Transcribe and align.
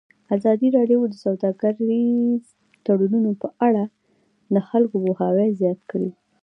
ازادي 0.35 0.67
راډیو 0.77 0.99
د 1.09 1.13
سوداګریز 1.25 2.41
تړونونه 2.85 3.31
په 3.41 3.47
اړه 3.67 3.83
د 4.53 4.55
خلکو 4.69 4.95
پوهاوی 5.03 5.49
زیات 5.59 5.79
کړی. 5.91 6.09